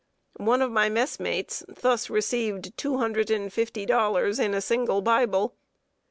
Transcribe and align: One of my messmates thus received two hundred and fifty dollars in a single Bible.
One 0.39 0.63
of 0.63 0.71
my 0.71 0.89
messmates 0.89 1.63
thus 1.67 2.09
received 2.09 2.75
two 2.75 2.97
hundred 2.97 3.29
and 3.29 3.53
fifty 3.53 3.85
dollars 3.85 4.39
in 4.39 4.55
a 4.55 4.59
single 4.59 5.01
Bible. 5.03 5.53